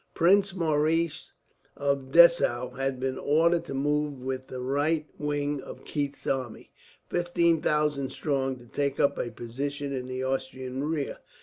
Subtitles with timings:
[0.15, 1.31] Prince Maurice
[1.77, 6.71] of Dessau had been ordered to move with the right wing of Keith's army,
[7.11, 11.19] 15,000 strong, to take up a position in the Austrian rear.